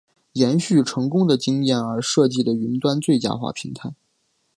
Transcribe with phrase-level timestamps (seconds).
[0.33, 3.93] 延续成功的经验而设计的云端最佳化平台。